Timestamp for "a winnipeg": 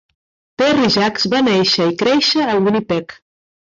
2.51-3.21